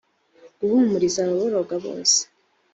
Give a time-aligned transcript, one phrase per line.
[0.59, 2.19] guhumuriza ababoroga bose